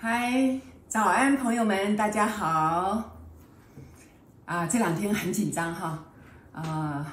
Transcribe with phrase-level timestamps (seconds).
[0.00, 3.02] 嗨，早安，朋友们，大家好。
[4.46, 5.98] 啊，这两天很紧张哈，
[6.52, 7.12] 啊，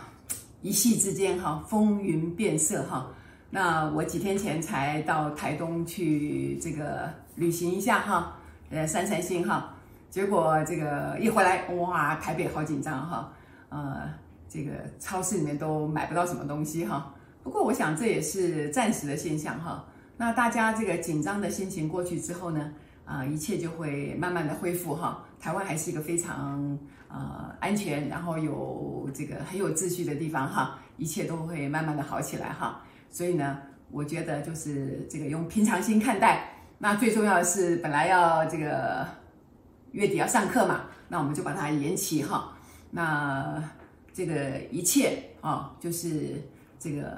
[0.62, 3.08] 一夕之间哈，风云变色哈。
[3.49, 8.35] 那我几天前才到台东去这个旅行一下哈，
[8.69, 9.74] 呃，散散心哈。
[10.10, 13.31] 结果这个一回来，哇，台北好紧张哈，
[13.69, 14.10] 呃，
[14.54, 17.13] 这个超市里面都买不到什么东西哈。
[17.41, 19.86] 不过我想这也是暂时的现象哈。
[20.18, 22.72] 那大家这个紧张的心情过去之后呢，
[23.05, 25.26] 啊，一切就会慢慢的恢复哈。
[25.40, 26.77] 台湾还是一个非常
[27.08, 32.82] 呃安全，然后有这个很有秩序的地方哈，一切都会慢慢的好起来哈。
[33.10, 33.58] 所以呢，
[33.90, 36.49] 我觉得就是这个用平常心看待。
[36.77, 39.08] 那最重要的是，本来要这个。
[39.94, 42.58] 月底要上课嘛，那我们就把它延期哈。
[42.90, 43.63] 那
[44.13, 46.41] 这个一切啊，就是
[46.80, 47.17] 这个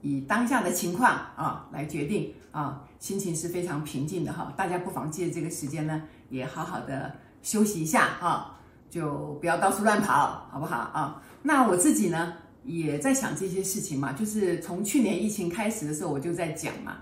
[0.00, 4.52] 以当下的情况啊来决定啊，心情是非常平静的哈。
[4.56, 11.22] 大家不妨借这个时间呢，也好好的休息一下啊，就不要到处乱跑，好不好啊？
[11.42, 12.34] 那我自己呢，
[12.64, 16.98] 也在想这些事情嘛，就是从去年疫情开始的时候，我就在讲嘛。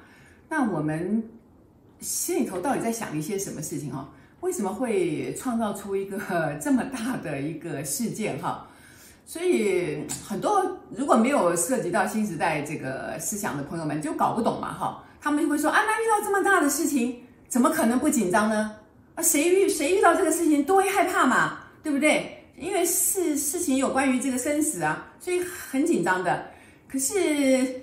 [0.49, 1.23] 那我们
[2.01, 4.09] 心里头到底在想一些什么事情哈？
[4.41, 8.67] 为什么会创造出一个 这么大的一个事件哈？
[9.29, 10.65] 所以很多
[10.97, 17.15] 如果没有涉及到新时代这个思想的朋友们就搞不懂嘛哈，他们就会说啊，那遇到这么大的事情，
[17.47, 18.75] 怎么可能不紧张呢？
[19.17, 22.43] 啊，谁遇谁遇到这个事情都会害怕嘛，对不对？
[22.57, 26.47] 因为事事情有关于这个生死啊，所以很紧张的。
[26.89, 27.83] 可是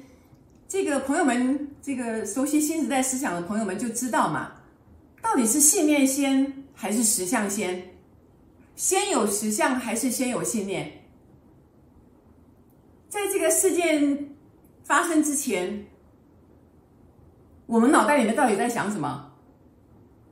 [0.68, 4.52] 这个朋友们，这个熟悉新时代思想的朋友们就知道嘛。
[5.22, 7.84] 到底是信念先还是实相先？
[8.76, 10.92] 先有实相还是先有信念？
[13.16, 14.36] 在这个事件
[14.84, 15.86] 发生之前，
[17.66, 19.32] 我们脑袋里面到底在想什么？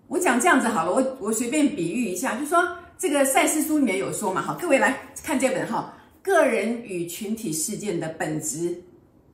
[0.10, 8.84] 我讲这样子好了，我我随便比喻一下，就说这个赛斯书里面有说嘛，好，各位来看这本哈，个人与群体事件的本质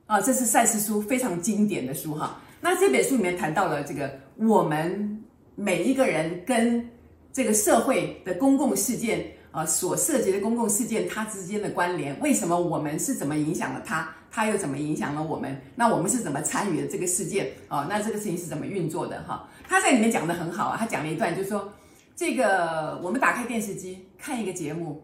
[0.06, 2.40] 啊，这是赛斯书非常经典的书哈。
[2.60, 5.16] 那这本书里面谈到了这个我们。
[5.56, 6.88] 每一个人跟
[7.34, 15.60] 这个社会的公共事件啊，所涉及的公共事件，它之间的关联，为什么我们是怎么影响了他，他又怎么影响了我们？
[15.74, 17.86] 那我们是怎么参与的这个事件哦？
[17.88, 19.22] 那这个事情是怎么运作的？
[19.24, 21.72] 哈，他在里面讲得很好啊，他讲了一段，就是说，
[22.14, 25.02] 这个我们打开电视机看一个节目，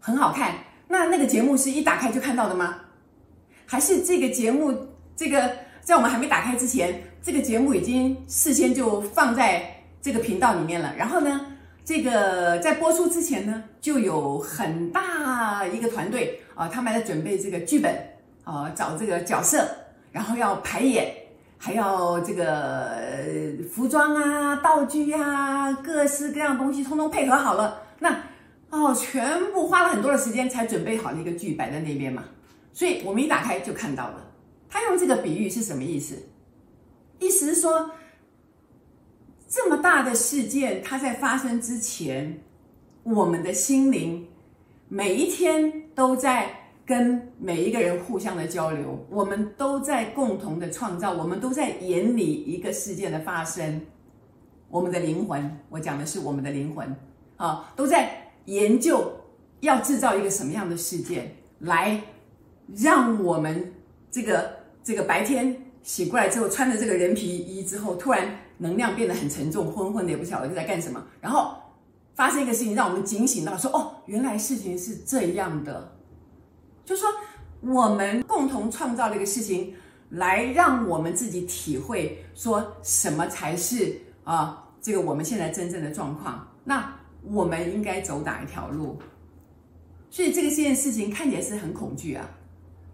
[0.00, 0.54] 很好看，
[0.88, 2.76] 那那个节目是一打开就看到的吗？
[3.66, 4.74] 还是这个节目，
[5.14, 5.50] 这个
[5.82, 9.72] 在我们还没打开之前，这个节目已经事先就放在。
[10.02, 11.40] 这个频道里面了，然后呢，
[11.86, 17.96] 这个在播出之前呢，就有很大一个团队啊，他们在准备这个剧本
[18.42, 19.64] 啊，找这个角色，
[20.10, 21.14] 然后要排演，
[21.56, 22.90] 还要这个
[23.72, 28.20] 服装啊、道具啊，各式各样东西通通配合好了，那
[28.70, 32.24] 哦，全部花了很多的时间才准备好了一个剧摆在那边嘛，
[32.72, 34.28] 所以我们一打开就看到了。
[34.68, 36.16] 他用这个比喻是什么意思？
[37.20, 37.88] 意思是说。
[39.48, 42.40] 这么大的事件，它在发生之前，
[43.04, 44.26] 我们的心灵
[44.88, 46.50] 每一天都在
[46.84, 53.80] 跟每一个人互相的交流，我们都在共同的创造，我们都在演理一个事件的发生。
[54.68, 56.96] 我们的灵魂，我讲的是我们的灵魂，
[57.36, 59.12] 啊，都在研究
[59.60, 62.02] 要制造一个什么样的事件，来
[62.76, 63.72] 让我们
[64.10, 64.50] 这个
[64.82, 68.28] 这个白天醒过来之后，穿着这个人皮衣之后，突然。
[68.58, 71.04] 能量变得很沉重，昏昏的也不晓得在干什么。
[71.20, 71.54] 然后
[72.14, 75.92] 发生一个事情，让我们警醒到说：“哦，原来事情是这样的。”
[76.84, 77.06] 就说
[77.60, 79.74] 我们共同创造了一个事情，
[80.10, 86.48] 来让我们自己体会说什么才是啊，这个我们现在真正的状况。
[86.64, 88.98] 那我们应该走哪一条路？
[90.08, 92.26] 所以这个件事情看起来是很恐惧啊，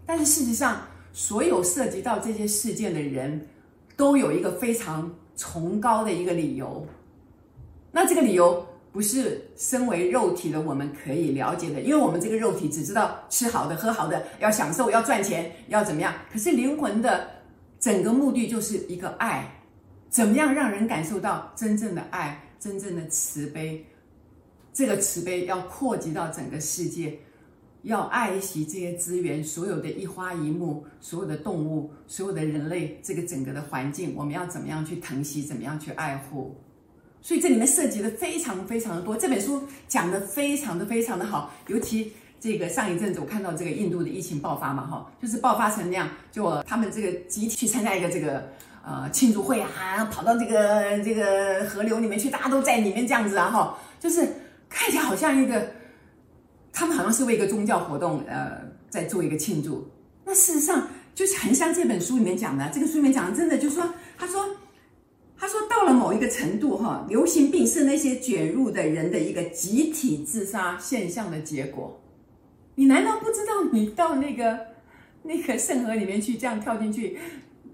[0.05, 0.81] 但是事实上，
[1.13, 3.47] 所有涉及到这些事件的人
[3.95, 5.09] 都有一个非常。
[5.35, 6.85] 崇高的一个理由，
[7.91, 16.13] 那这个理由不是身为肉体的我们可以了解的，因为我们这个肉体只知道吃好的、喝好的，要享受、要赚钱、要怎么样。
[16.31, 17.27] 可是灵魂的
[17.79, 19.61] 整个目的就是一个爱，
[20.09, 23.85] 怎么样让人感受到真正的爱、真正的慈悲？
[24.71, 27.19] 这个慈悲要扩及到整个世界。
[27.83, 36.55] 要爱惜这些资源，所有的一花一木，所有的动物，所有的人类，这个整个的环境，我们要怎么样去疼惜，怎么样去爱护？
[37.21, 39.15] 所以这里面涉及的非常非常的多。
[39.15, 48.49] 这本书讲的非常的非常的好，尤其这个上一阵子我看到这个印度的疫情爆发嘛，哈，就是爆发成那样，就他们这个集体去参加一个这个
[48.85, 54.27] 呃庆祝会啊，跑到这个这个河流里面去，大家都在里面这样子啊，哈，就是
[54.69, 55.71] 看起来好像一个，
[56.73, 58.59] 他们好像是为一个宗教活动呃
[58.89, 59.87] 在做一个庆祝，
[60.25, 64.45] 那事实上就是很像这本书里面讲的，这个书里面讲的真的就是说，他说。
[65.35, 71.99] 他说：“到了某一个程度，哈，流行病是那些卷入的人的一个集体自杀现象的结果。
[72.75, 74.57] 你难道不知道，你到那个
[75.23, 77.17] 那个圣河里面去，这样跳进去，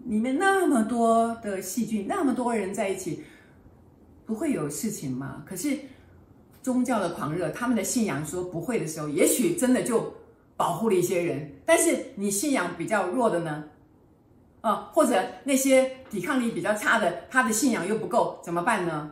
[0.05, 3.23] 里面那么多的细菌，那么多人在一起，
[4.25, 5.43] 不会有事情吗？
[5.45, 5.77] 可是
[6.69, 10.13] 宗教的狂热，他们的信仰说不会的时候，也许真的就
[10.55, 11.51] 保护了一些人。
[11.65, 13.63] 但是你信仰比较弱的呢？”
[14.61, 19.11] 啊，或者那些抵抗力比较差的，他的信仰又不够，怎么办呢？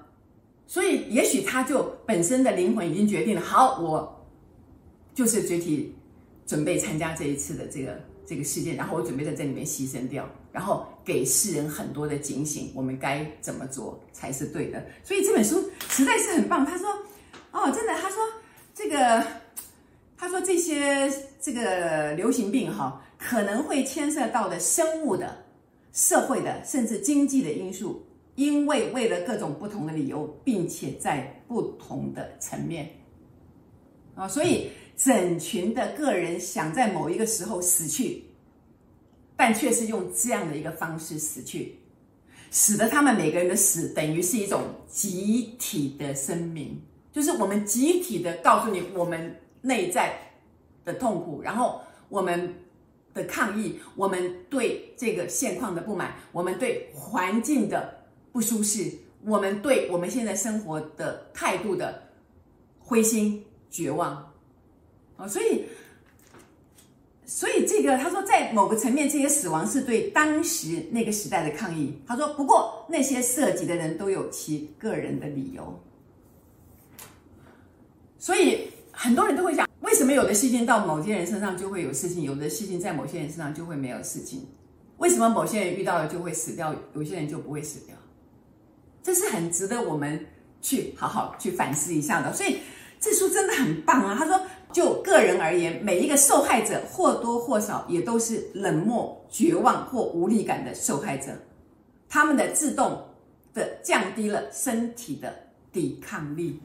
[0.68, 4.27] 所以，也许他就本身的灵魂已经决定了，好，我
[5.15, 5.95] 就是具体
[6.45, 14.86] 准备参加这一次的这个这个事件，然后我准备在这里面牺牲掉，然后给世人很多的警醒，我们该怎么做才是对的。
[15.01, 16.65] 所以这本书实在是很棒。
[16.65, 16.89] 他说，
[17.51, 18.23] 哦，真的，他说
[18.73, 19.25] 这个，
[20.17, 23.03] 他说这些这个流行病哈。
[23.19, 25.44] 可能会牵涉到的生物的、
[25.91, 28.05] 社会的，甚至经济的因素，
[28.35, 32.88] 因为为了各种不同的理由，并且在不同的层面，
[34.13, 38.23] 啊，所以整群的个人想在某一个时候死去，
[39.35, 41.75] 但却是用这样的一个方式死去，
[42.51, 46.79] 使得他们每个人的死等于是一种集体的生命，
[47.17, 50.13] 就是我们集体的告诉你我们内在
[50.85, 52.53] 的痛苦，然后我们。
[53.13, 58.93] 的抗议，我们对这个现况的不满，我们对环境的不舒适，
[59.25, 62.03] 我们对我们现在生活的态度的
[62.77, 64.31] 灰心绝望，
[65.15, 65.65] 啊，所以，
[67.25, 71.99] 所以这个他说，在某个层面，这些死亡是对当时那个时代的抗议。
[72.05, 75.79] 他说，不过那些涉及的人都有其个人的理由，
[78.19, 79.67] 所以很多人都会讲。
[79.81, 84.45] 为什么有的细菌到某些人身上就会有事情，有的细菌在某些人身上就会没有事情？
[84.97, 87.95] 为什么某些人遇到了就会死掉，有些人就不会死掉？
[89.03, 90.19] 这是很值得我们
[90.61, 92.33] 去好好去反思一下的。
[92.33, 92.57] 所以
[92.99, 94.15] 这书真的很棒啊！
[94.17, 94.41] 他说，
[94.73, 101.31] 就个人而言，每一个受害者或多或少也都是冷漠、绝望或无力感的受害者，
[102.09, 103.01] 他们的自动
[103.53, 105.33] 的降低了身体的
[105.71, 106.59] 抵抗力。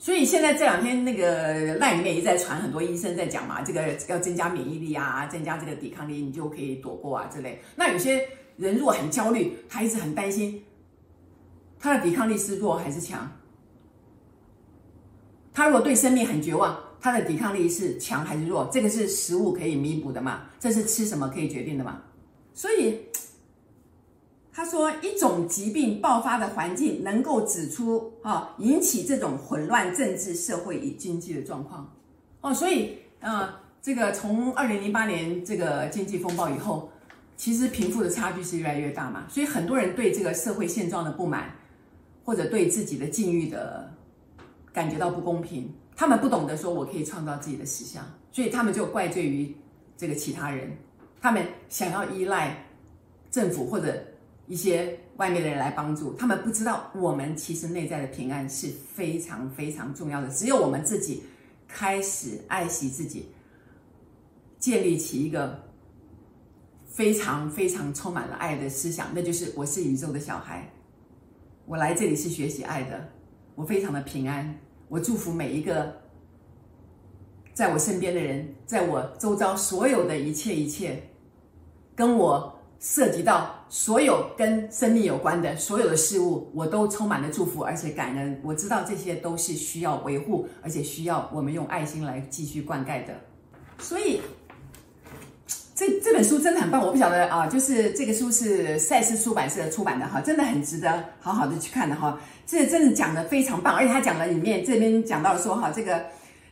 [0.00, 7.60] 所以现在这两天那个赖里面一直在传，很多医生在讲嘛，这个要增加免疫力啊，增加这个抵抗力，你就可以躲过啊之类。
[7.74, 8.24] 那有些
[8.56, 10.62] 人如果很焦虑，他一直很担心，
[11.80, 13.28] 他的抵抗力是弱还是强？
[15.52, 18.70] 他如果对生命很绝望，他的抵抗力是强还是弱？
[18.72, 20.42] 这个是食物可以弥补的嘛？
[20.60, 22.00] 这是吃什么可以决定的嘛？
[22.54, 23.00] 所以。
[24.58, 31.88] 他说，一种疾病爆发的环境能够指出啊，引起这种混乱政治、社会与经济的状况
[32.40, 32.52] 哦。
[32.52, 33.48] 所以，呃，
[33.80, 36.90] 这个从二零零八年这个经济风暴以后，
[37.36, 39.28] 其实贫富的差距是越来越大嘛。
[39.28, 41.54] 所以很多人对这个社会现状的不满，
[42.24, 43.88] 或者对自己的境遇的
[44.72, 49.54] 感觉到不公平，他们不懂得说我可以创造自己的实相，所以他们就怪罪于
[49.96, 50.76] 这个其他人，
[51.20, 52.66] 他们想要依赖
[53.30, 53.94] 政府或者。
[54.48, 60.28] 一些外面的人来帮助他们，不知道我们其实内在的平安是非常非常重要的。
[60.30, 61.22] 只有我们自己
[61.68, 63.28] 开始爱惜自己，
[64.58, 65.62] 建立起一个
[66.86, 70.72] 非常非常充满了爱的思想，那就是我是宇宙的小孩，
[71.66, 73.06] 我来这里是学习爱的，
[73.54, 74.58] 我非常的平安。
[74.88, 75.94] 我祝福每一个
[77.52, 81.02] 在我身边的人，在我周遭所有的一切一切，
[81.94, 82.54] 跟我。
[82.80, 88.40] 涉及到所有跟生命有关的所有的事物，我都充满了祝福，而且感恩。
[88.42, 93.12] 我知道这些都是需要维护，而且需要我们用爱心来继续灌溉的。
[93.78, 94.20] 所以，
[95.74, 96.80] 这这本书真的很棒。
[96.80, 102.18] 我不晓得啊，就是这个书是赛斯出版社出版的哈，真的很值得好好的去看的哈。
[102.46, 106.02] 这真的讲的非常棒，而且他讲了里面这边讲到说哈，这个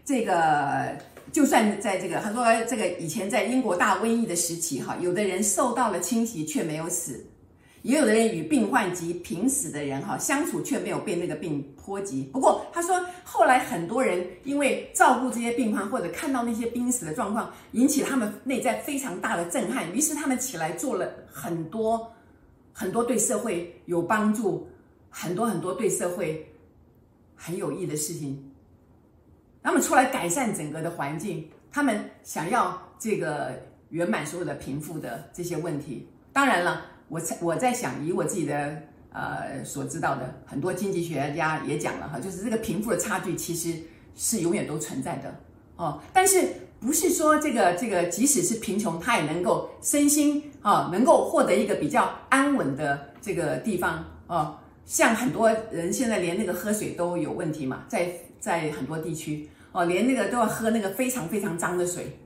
[0.05, 0.97] 这个。
[1.37, 7.23] 就算在这个，他说这个以前在英国大瘟疫的时期，哈，有的人受到了侵袭却没有死，
[7.83, 12.23] 也有的人与病患及濒死的人哈相处却没有被那个病波及。
[12.33, 22.11] 不过他说，后来很多人因为照顾这些病患或者看到那些濒死的状况，引起他们内在非常大的震撼，于是他们起来做了很多
[22.73, 24.67] 很多对社会有帮助、
[25.11, 26.51] 很多很多对社会
[27.35, 28.46] 很有益的事情。
[29.67, 36.09] 他们出来改善整个的环境，他们想要这个圆满所有的贫富的这些问题。
[36.33, 38.81] 当然了，我我在想，以我自己的
[39.11, 43.77] 呃所知道的，很多经济学家也讲了哈，就是这个贫富的差距其实
[44.15, 45.35] 是永远都存在的
[45.75, 46.01] 哦。
[46.13, 46.47] 但是
[46.79, 54.57] 不是说这个这个即使是贫穷，他也能够身心啊能够获得一个比较安稳的这个地方哦？
[54.85, 58.09] 像很多人现在连那个喝水都有问题嘛，在
[58.39, 62.19] 在很多地区哦，连那个都要喝那个非常非常脏的水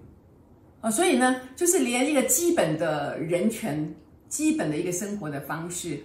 [0.81, 3.93] 哦，所以呢，就是连一个基本的人权、
[4.29, 6.01] 基本的一个生活的方式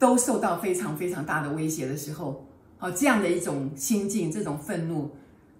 [0.00, 2.44] 都受到非常非常大的威胁的时候，
[2.80, 5.12] 哦，这样的一种心境、这种愤怒，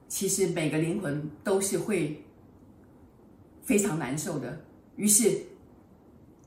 [0.09, 2.25] 其实每个灵魂都是会
[3.63, 4.61] 非常难受的。
[4.97, 5.43] 于是。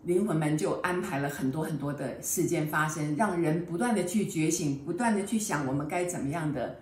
[0.06, 6.78] 灵魂们就安排了很多很多的事件发生，让人不断的去觉醒，不断的去想我们该怎么样的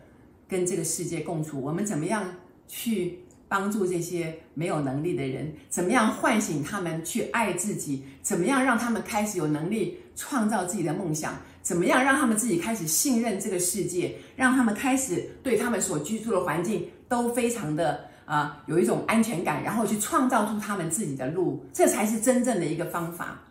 [0.51, 2.25] 跟这个世界共处，我们怎么样
[2.67, 18.11] 去帮助这些没有能力的人，怎么样唤醒他们去爱自己，怎么样让他们开始有能力创造自己的梦想，怎么样让他们自己开始信任这个世界，让他们开始对他们所居住的环境都非常的。
[18.25, 23.41] 啊，有一种安全感，然后去创造出他们自己的路，这才是真正的一个方法。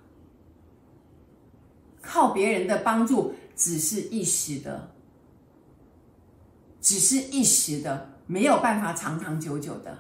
[2.01, 4.91] 靠别人的帮助只是一时的，
[6.81, 9.99] 只是一时的，没有办法长长久久的。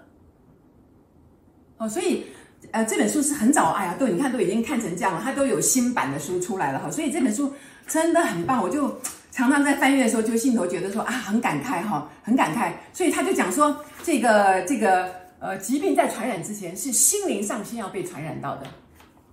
[1.78, 2.26] 哦，所以
[2.72, 7.52] 呃，这本书是很早，哎呀，都你看都已经看成这样了，它都有新版的书出来了哈，所以这本书
[7.86, 8.98] 真的很棒，我就。
[9.32, 12.72] 常常在翻阅的时候，就心头觉得说啊，很感慨哈，很感慨。
[12.92, 15.08] 所以他就讲说，这个这个
[15.38, 18.66] 呃，疾病在传染之前，是心灵上先要被传染到的，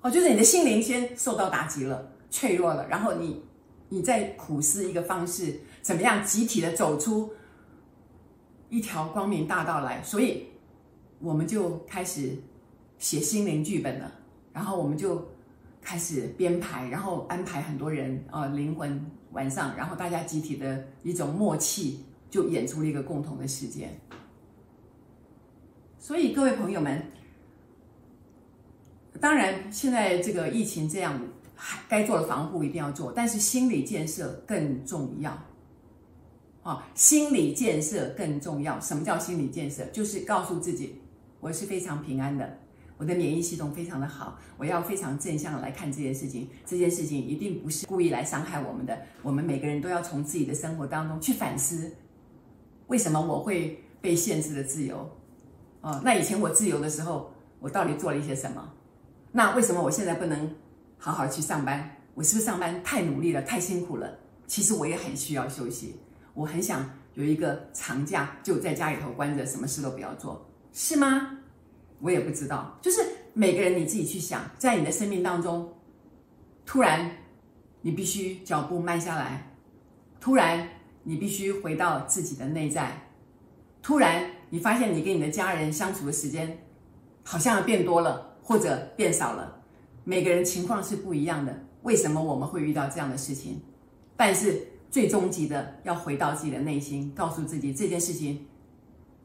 [0.01, 3.43] 哦，就是你的心灵先受到打击了，脆弱了，然后你
[3.89, 7.31] 你再苦思一个方式，怎么样集体的走出
[8.67, 10.03] 一条光明大道来。
[10.03, 10.45] 所以
[11.19, 12.37] 我们就开始
[12.97, 14.11] 写心灵剧本了，
[14.51, 15.25] 然后我们就
[15.81, 18.99] 开始编排，然后安排很多人啊，灵魂。
[19.33, 23.99] 晚上，然后大家集体的一种默契，就演出了一个共同的事件。
[25.99, 27.03] 所以各位朋友们，
[29.19, 31.21] 当然现在这个疫情这样，
[31.53, 35.37] 还该做的防护一定要做，但是心理建设更重要。
[36.67, 38.77] 啊，心理建设更重要。
[38.81, 39.85] 什么叫心理建设？
[39.85, 40.99] 就是告诉自己，
[41.39, 42.57] 我是非常平安的。
[42.97, 46.49] 我的免疫系统非常的好，我要非常正向来看这件事情。
[46.65, 48.99] 这件事情一定不是故意来伤害我们的。
[49.21, 51.89] 我们每个人都要从自己的生活当中去反思，
[52.87, 55.09] 为什么我会被限制的自由？
[55.79, 57.31] 哦，那以前我自由的时候，
[57.61, 58.73] 我到底做了一些什么？
[59.31, 60.53] 那为什么我现在不能
[60.97, 61.95] 好好去上班？
[62.13, 64.19] 我是不是上班太努力了，太辛苦了？
[64.47, 65.95] 其实我也很需要休息，
[66.37, 71.39] 我很想有一个长假，就在家里头关着，什么事都不要做，是吗？
[71.99, 73.01] 我也不知道，就是
[73.33, 75.73] 每个人你自己去想，在你的生命当中，
[76.63, 77.09] 突然
[77.81, 79.51] 你必须脚步慢下来，
[80.21, 80.69] 突然
[81.01, 83.09] 你必须回到自己的内在，
[83.81, 86.55] 突然你发现你跟你的家人相处的时间
[87.23, 89.59] 好像变多了或者变少了，
[90.03, 91.63] 每个人情况是不一样的。
[91.81, 93.59] 为什么我们会遇到这样的事情？
[94.15, 98.45] 但是最终极的要回到自己的内心，告诉自己这件事情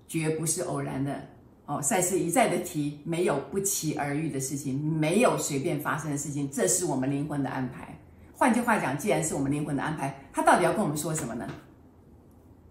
[0.07, 1.21] 绝不是偶然的。
[1.65, 7.97] 哦，赛斯一再的提，没有不期而遇的事情，没有随便发生的事情，这是我们灵魂的安排。
[8.33, 11.47] 换句话讲，既然是我们灵魂的安排，他到底要跟我们说什么呢？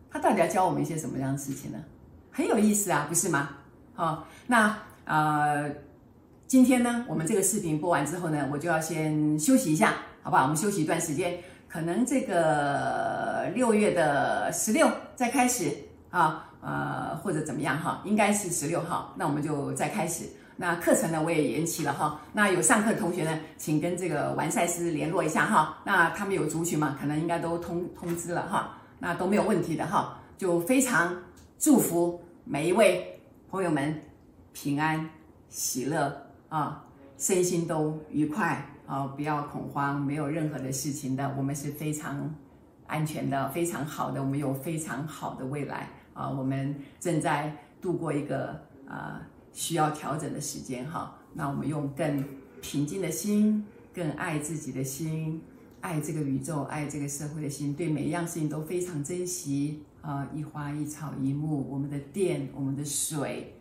[0.10, 1.80] 他到底要教我们一些什么样的事情呢？
[2.32, 3.58] 很有意思啊，不是吗？
[3.94, 5.74] 好、哦，那呃，
[6.46, 10.44] 今天呢，我们这个视频播完之后呢，我就要先休息一下，好不好？
[10.44, 11.40] 我们休息一段时间，
[11.72, 15.72] 可能这个六月的十六再开始
[16.10, 16.48] 啊。
[16.64, 20.26] 呃，或者怎么样哈，应该是十六号，那我们就再开始。
[20.56, 22.22] 那课程呢，我也延期了哈。
[22.34, 25.80] 那有上课的同学呢，请跟这个完赛师联络一下哈。
[25.84, 28.78] 那他们有族群嘛，可能应该都通通知了哈。
[29.00, 31.18] 那都没有问题的哈，就非常
[31.58, 34.00] 祝福每一位朋友们
[34.54, 35.10] 平安
[35.50, 36.16] 喜乐
[36.48, 36.86] 啊，
[37.18, 42.36] 身心都愉快啊，不要恐慌，没有任何的事情的，我们是非常
[42.88, 45.88] 安全的，非常好的，我们有非常好的未来。
[46.14, 48.50] 啊，我们正在度过一个
[48.86, 51.16] 啊需要调整的时间哈。
[51.34, 52.22] 那我们用更
[52.62, 55.42] 平静的心，更爱自己的心，
[55.80, 60.28] 爱这个宇宙，爱这个社会的心，对每一样事情都非常珍惜啊。
[60.36, 63.56] 一花一草一木，我们的电，我们的水，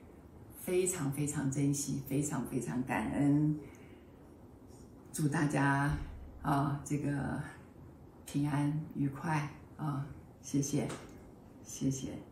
[0.61, 3.57] 非常非常珍惜，非常非常感恩。
[5.13, 5.91] 祝大家
[6.43, 7.43] 啊，这个
[8.25, 10.07] 平安愉快啊！
[10.41, 10.89] 谢谢，
[11.63, 12.30] 谢谢。